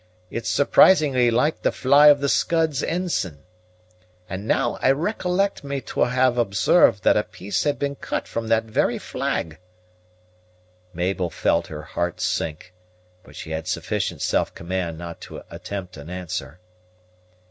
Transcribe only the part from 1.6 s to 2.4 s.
the fly of the